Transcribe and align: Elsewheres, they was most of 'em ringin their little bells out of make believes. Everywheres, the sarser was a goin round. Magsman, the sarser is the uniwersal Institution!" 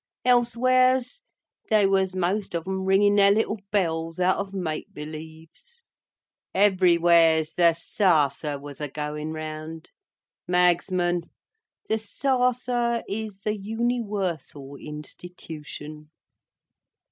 Elsewheres, 0.25 1.21
they 1.69 1.85
was 1.85 2.15
most 2.15 2.55
of 2.55 2.67
'em 2.67 2.85
ringin 2.85 3.13
their 3.17 3.29
little 3.29 3.59
bells 3.69 4.19
out 4.19 4.37
of 4.37 4.51
make 4.51 4.91
believes. 4.91 5.85
Everywheres, 6.55 7.53
the 7.53 7.75
sarser 7.75 8.57
was 8.59 8.81
a 8.81 8.87
goin 8.89 9.31
round. 9.31 9.91
Magsman, 10.49 11.29
the 11.87 11.99
sarser 11.99 13.03
is 13.07 13.41
the 13.41 13.53
uniwersal 13.55 14.79
Institution!" 14.83 16.09